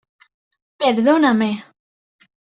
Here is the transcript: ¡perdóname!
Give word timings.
¡perdóname! 0.81 1.51